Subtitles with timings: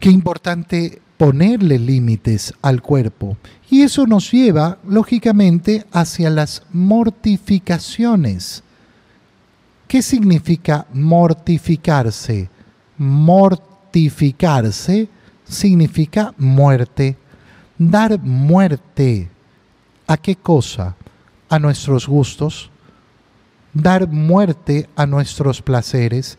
[0.00, 3.36] Qué importante ponerle límites al cuerpo.
[3.68, 8.62] Y eso nos lleva, lógicamente, hacia las mortificaciones.
[9.86, 12.48] ¿Qué significa mortificarse?
[12.96, 15.10] Mortificarse
[15.44, 17.18] significa muerte.
[17.76, 19.28] Dar muerte.
[20.06, 20.96] ¿A qué cosa?
[21.50, 22.70] A nuestros gustos.
[23.74, 26.38] Dar muerte a nuestros placeres.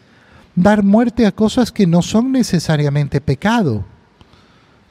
[0.56, 3.86] Dar muerte a cosas que no son necesariamente pecado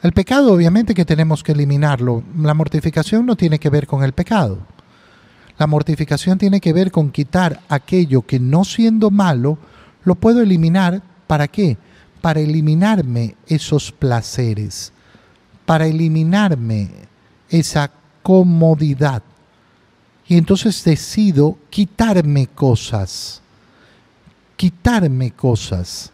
[0.02, 2.22] el pecado obviamente que tenemos que eliminarlo.
[2.38, 4.58] La mortificación no tiene que ver con el pecado.
[5.58, 9.58] La mortificación tiene que ver con quitar aquello que no siendo malo,
[10.04, 11.02] lo puedo eliminar.
[11.26, 11.76] ¿Para qué?
[12.22, 14.92] Para eliminarme esos placeres,
[15.66, 16.88] para eliminarme
[17.50, 17.90] esa
[18.22, 19.22] comodidad.
[20.26, 23.42] Y entonces decido quitarme cosas,
[24.60, 26.12] quitarme cosas.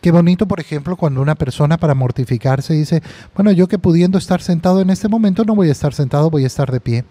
[0.00, 3.04] Qué bonito, por ejemplo, cuando una persona para mortificarse dice,
[3.36, 6.42] bueno, yo que pudiendo estar sentado en este momento no voy a estar sentado, voy
[6.42, 7.04] a estar de pie.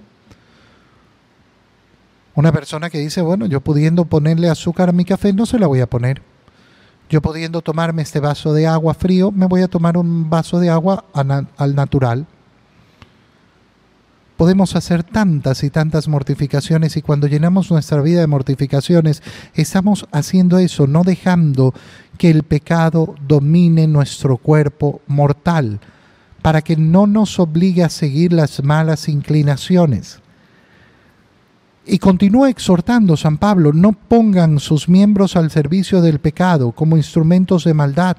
[2.35, 5.67] Una persona que dice, bueno, yo pudiendo ponerle azúcar a mi café no se la
[5.67, 6.21] voy a poner.
[7.09, 10.69] Yo pudiendo tomarme este vaso de agua frío, me voy a tomar un vaso de
[10.69, 12.27] agua al natural
[14.44, 20.58] podemos hacer tantas y tantas mortificaciones y cuando llenamos nuestra vida de mortificaciones, estamos haciendo
[20.58, 21.73] eso, no dejando
[22.17, 25.80] que el pecado domine nuestro cuerpo mortal,
[26.41, 30.19] para que no nos obligue a seguir las malas inclinaciones.
[31.86, 37.64] Y continúa exhortando San Pablo, no pongan sus miembros al servicio del pecado como instrumentos
[37.64, 38.17] de maldad.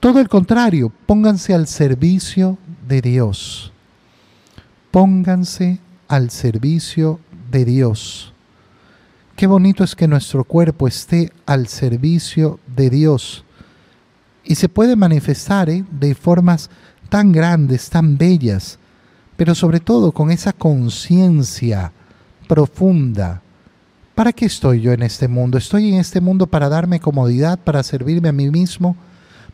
[0.00, 2.56] Todo el contrario, pónganse al servicio
[2.88, 3.73] de Dios
[4.94, 7.18] pónganse al servicio
[7.50, 8.32] de Dios.
[9.34, 13.44] Qué bonito es que nuestro cuerpo esté al servicio de Dios.
[14.44, 15.84] Y se puede manifestar ¿eh?
[15.90, 16.70] de formas
[17.08, 18.78] tan grandes, tan bellas,
[19.36, 21.90] pero sobre todo con esa conciencia
[22.46, 23.42] profunda.
[24.14, 25.58] ¿Para qué estoy yo en este mundo?
[25.58, 28.94] ¿Estoy en este mundo para darme comodidad, para servirme a mí mismo,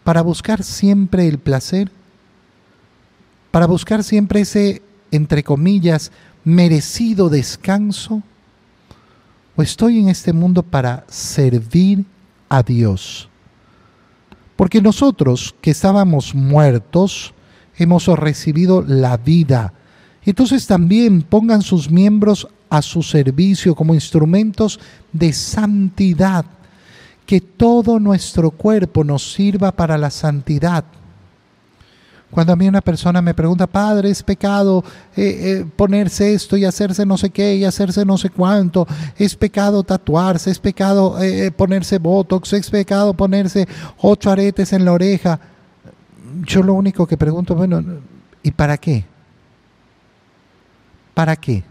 [0.05, 1.91] para buscar siempre el placer,
[3.51, 6.13] para buscar siempre ese entre comillas,
[6.45, 8.23] merecido descanso?
[9.57, 12.05] ¿O estoy en este mundo para servir
[12.49, 13.29] a Dios?
[14.57, 17.35] Porque nosotros que estábamos muertos,
[17.77, 19.73] hemos recibido la vida.
[20.25, 24.79] Entonces también pongan sus miembros a su servicio como instrumentos
[25.13, 26.45] de santidad.
[27.27, 30.85] Que todo nuestro cuerpo nos sirva para la santidad
[32.31, 34.85] cuando a mí una persona me pregunta, padre, es pecado
[35.17, 38.87] eh, eh, ponerse esto y hacerse no sé qué y hacerse no sé cuánto,
[39.17, 43.67] es pecado tatuarse, es pecado eh, ponerse botox, es pecado ponerse
[43.99, 45.41] ocho aretes en la oreja.
[46.47, 47.83] Yo lo único que pregunto, bueno,
[48.43, 49.05] ¿y para qué?
[51.13, 51.65] ¿Para qué?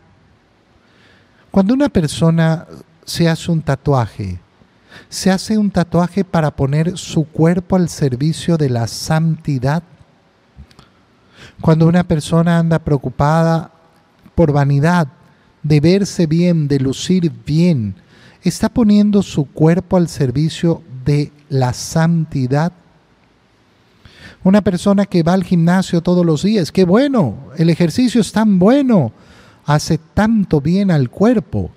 [1.51, 2.67] Cuando una persona
[3.05, 4.39] se hace un tatuaje,
[5.07, 9.83] se hace un tatuaje para poner su cuerpo al servicio de la santidad
[11.61, 13.71] cuando una persona anda preocupada
[14.35, 15.07] por vanidad,
[15.61, 17.95] de verse bien, de lucir bien,
[18.43, 22.71] está poniendo su cuerpo al servicio de la santidad.
[24.43, 28.57] Una persona que va al gimnasio todos los días, qué bueno, el ejercicio es tan
[28.57, 29.11] bueno,
[29.65, 31.71] hace tanto bien al cuerpo.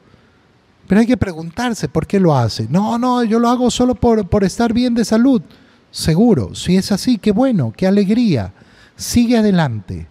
[0.87, 2.69] Pero hay que preguntarse por qué lo hace.
[2.69, 5.43] No, no, yo lo hago solo por, por estar bien de salud.
[5.91, 8.53] Seguro, si es así, qué bueno, qué alegría
[9.02, 10.06] sigue adelante.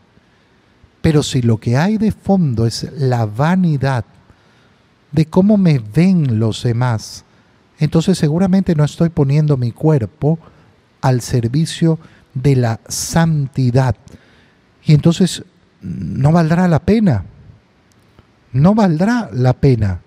[1.02, 4.06] Pero si lo que hay de fondo es la vanidad
[5.12, 7.26] de cómo me ven los demás,
[7.80, 10.38] entonces seguramente no estoy poniendo mi cuerpo
[11.02, 11.98] al servicio
[12.34, 13.96] de la santidad.
[14.84, 15.44] Y entonces
[15.82, 17.26] no valdrá la pena.
[18.54, 20.02] No valdrá la pena.